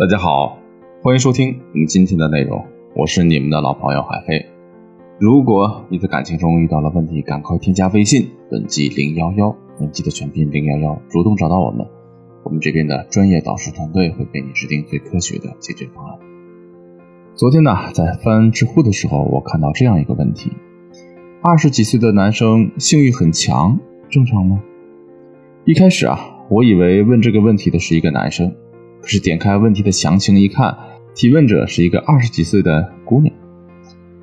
[0.00, 0.58] 大家好，
[1.02, 2.64] 欢迎收听我们今天的内容，
[2.96, 4.46] 我是你们的老朋友海飞。
[5.18, 11.86] 如果你在感情中遇到了问题，赶快添加微信本季零幺幺，本季的全拼零幺幺，主动找到我们，
[12.44, 16.18] 我们这边的专业导师团队会给你制定最科学的解决方案。
[17.34, 20.50] 昨天呢，在翻知乎的时候，我看到这样一个问题：
[21.42, 23.78] 二十几岁的男生性欲很强，
[24.08, 24.62] 正常吗？
[25.66, 28.50] 一开始啊，我以为问这个问题的是一个男生。
[29.00, 30.76] 可是点开问题的详情一看，
[31.14, 33.34] 提问者是一个二十几岁的姑娘。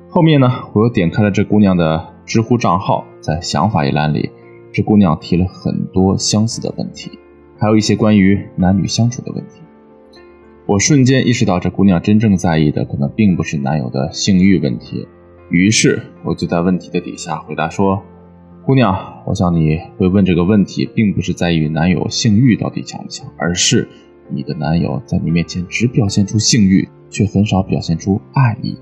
[0.08, 4.30] 后面呢，我又点开了这姑娘的知乎账号，在想法一栏里，
[4.72, 7.18] 这姑娘提了很多相似的问题，
[7.58, 9.60] 还有一些关于男女相处的问题。
[10.66, 15.06] 我瞬间意识到，这姑娘真正在意的可能并不是男友的性欲问题。
[15.50, 18.02] 于是，我就在问题的底下回答说
[18.64, 23.88] ：“姑娘，我想你会问这个问题，并不是在于男友性欲到底强不强，而是……”
[24.30, 28.76] 你的男友在你面前只表现出性欲，却很少表现出爱意，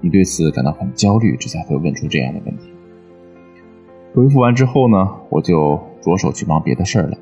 [0.00, 2.64] 你对此感到很焦虑，这才会问出这样的问题。
[4.14, 7.18] 回复完之后呢，我就着手去忙别的事儿了。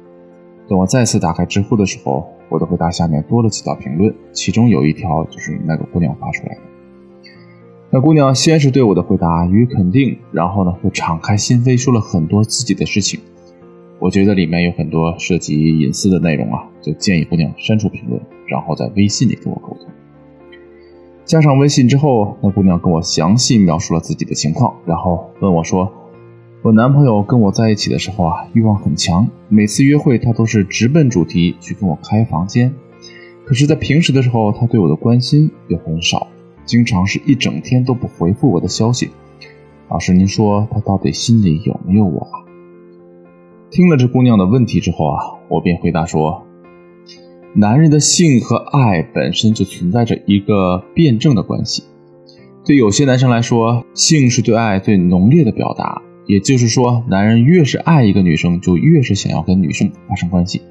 [0.69, 6.61] 等我再次打开知乎的时候，我的回答下面多了几条评论，其中有一条就是那个姑娘发出来的。
[7.91, 13.21] 那姑娘先是对我的回答予以肯定，然后呢，又敞开心扉说了很多自己的事情。
[14.07, 19.89] 我觉得里面有很多涉及隐私的内容啊，就建议姑娘删除评论，然后在微信里跟我沟通。
[21.25, 25.93] 加上微信之后，那姑娘跟我详细描述了自己的情况，然后问我说
[26.63, 32.73] ：“我男朋友跟我在一起的时候啊，欲望很强，每次约会他都是直奔主题去跟我开房间，
[33.45, 36.29] 可是，在平时的时候，他对我的关心又很少，
[36.65, 39.11] 经常是一整天都不回复我的消息。
[39.89, 42.46] 老师，您说他到底心里有没有我啊？”
[43.77, 46.47] 听了这姑娘的问题之后啊，我便回答说
[47.55, 51.83] ：“男人的性和爱本身就存在着一个辩证的关系。
[52.65, 60.63] 对有些男生来说，性是对爱最浓烈的表达，也就是说，男人越是爱一个女生，就越是想要跟女生发生关系。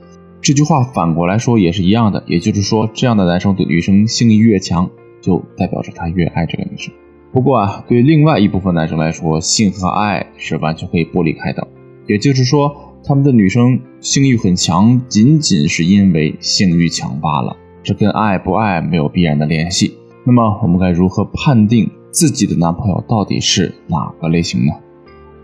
[0.42, 4.90] 这句话反过来说也是一样的，也就是说，这样的男生对女生性欲越强，
[5.22, 6.92] 就代表着他越爱这个女生。
[7.32, 11.68] 不过啊，对另外一部分男生来说，性和爱是完全可以剥离开的，
[12.08, 12.76] 也就是说。”
[13.08, 19.96] 他们的女生性欲很强，仅仅是因为性欲强罢了，这跟爱不爱没有必然的联系。
[20.24, 24.72] 那么，我们该如何判定自己的男朋友到底是哪个类型呢？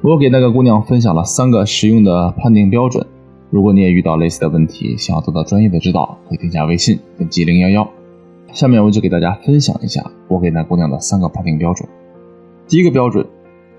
[0.02, 3.06] 我给那个姑娘分享了三个实用的判定标准。
[3.52, 7.88] 如果你也遇到类似的问题，想要得到专业的指导，可以添加微信点击零幺幺。
[8.52, 11.88] 下面我就给大家分享一下我给那姑娘的三个判定标准。
[12.68, 13.24] 第一个标准，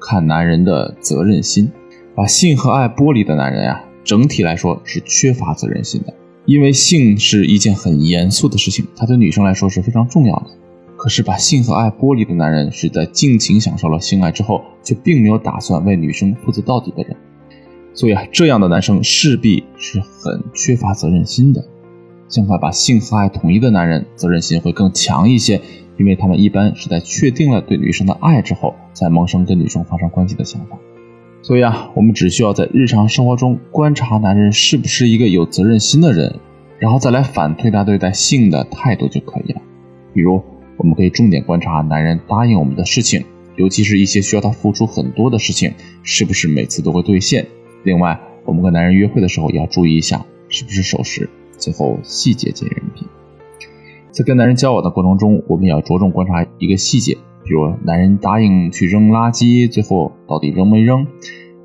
[0.00, 1.68] 看男人的责任心。
[2.14, 6.12] 把性和爱剥离的男人呀，整体来说是缺乏责任心的。
[6.44, 10.46] 因为性是一件很严肃的事情，它对女生来说是非常重要的。
[10.96, 17.16] 可是把性和爱剥离的男人，是在尽情享受了性爱之后，却并没有打算为女生负责到底的人。
[17.94, 21.64] 所以啊，这样的男生势必是很缺乏责任心的。
[22.28, 25.60] 相反，把性和爱统一的男人，责任心会更强一些，
[25.98, 30.78] 因为他们一般是在确定了对女生的爱之后，才萌生跟女生发生关系的想法。
[31.42, 36.38] 所以啊，我们只需要在日常生活中观察男人是不是一个有责任心的人，
[36.78, 39.60] 然后再来反推他对待性的态度就可以了。
[40.14, 40.40] 比如，
[40.76, 43.24] 我们可以重点观察男人答应我们的事情，
[43.56, 47.46] 尤其是一些需要他付出很多的事情，是不是每次都会兑现。
[47.82, 51.28] 另外，我们跟男人约会的时候也要注意一下是不是守时。
[51.58, 53.08] 最后，细节见人品。
[54.12, 57.18] 在跟男人交往的过程中，我们也要着重观察一个细节。
[57.44, 61.06] 比如男人答应去扔垃圾，最后到底扔没扔？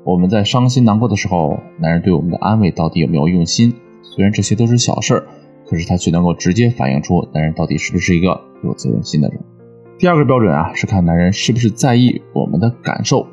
[0.04, 3.74] 我们在伤心难过的时候，男人对我们的安慰到底有没有用心？
[4.02, 5.26] 虽然这些都是小事儿，
[5.66, 9.38] 可是他却能够直接反映出男人到底是不是一个有责任心的人。
[9.98, 13.26] 第二个标准啊，是看男人是不是在意我们的感受。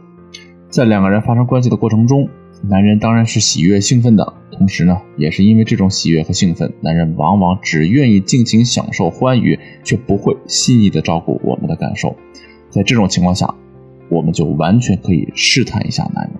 [0.75, 2.27] 在两个人发生关系的过程中，
[2.61, 12.17] 男人当然是喜悦兴奋的，同时呢，也是因为这种喜悦和兴奋，男人往往只愿意尽情享受欢愉，却不会细腻的照顾我们的感受。
[12.69, 13.55] 在这种情况下，
[14.09, 16.33] 我们就完全可以试探一下男人，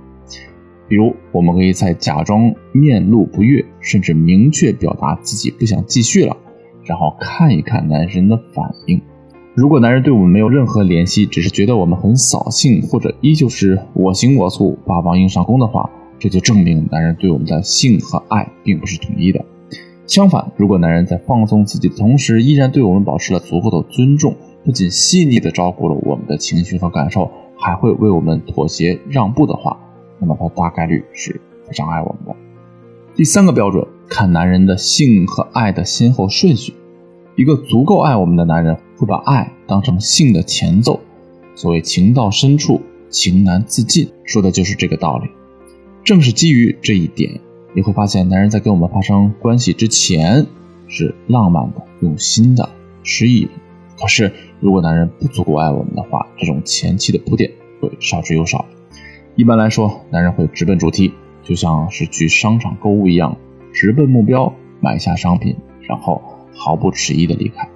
[0.90, 6.36] 比如我们可以在假装面露不悦，甚至明确表达自己不想继续了，
[6.84, 9.02] 然后看一看男人的反应。
[9.56, 19.46] 如果男人对我们没有任何联系，只是觉得我们很扫兴，或者依旧是我行我素、霸王硬上弓的话，这就证明男人对我们的性和爱并不是统一的。
[20.08, 24.36] 相反，如果男人在放松自己的同时，依然对我们保持了足够的尊重。
[24.66, 29.78] 不仅细腻地照顾了我们的情绪和感受，还会为我们妥协让步的话，
[30.20, 32.36] 那么他大概率是非常爱我们的。
[33.16, 36.74] 第三个标准，看男人的性和爱的先后顺序。
[37.36, 41.02] 一个足够爱我们的男人，会把爱当成性的前奏。
[41.54, 45.30] 所谓情到深处，情难自禁，说的就是这个道理。
[46.06, 47.42] 正是基于这一点，
[47.74, 50.46] 你会发现，男人在跟我们发生关系之前
[50.88, 52.70] 是浪漫的、用心的、
[53.04, 53.52] 诗意的。
[54.00, 57.52] 可是，如果男人不足够爱我们的话，这种前期的铺垫
[57.82, 58.66] 会少之又少。
[59.36, 63.38] 一般来说，男人会直奔主题，就像是去商场购物一样，
[63.74, 66.22] 直奔目标，买下商品，然后。
[66.56, 67.70] 毫不迟疑的离开，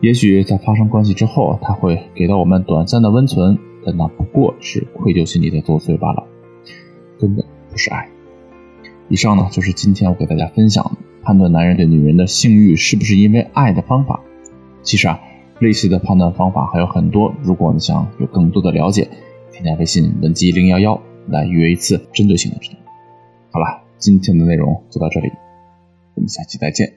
[0.00, 6.26] 也许在发生关系之后，他会给到我们短暂的温存，但那不过是愧疚心理在作祟罢了，
[7.20, 8.08] 根本不是爱。
[9.08, 10.90] 以上呢，就是今天我给大家分享的
[11.22, 14.20] 判断男人对女人的性欲是不是因为爱的方法。
[14.82, 15.20] 其实啊，
[15.60, 19.08] 类似的判断方法还有很多，如果你想有更多的了解，
[19.52, 22.78] 添加微信文姬零幺幺来预约一次针对性的指导。
[23.52, 25.30] 好了，今天的内容就到这里，
[26.14, 26.92] 我们下期再见。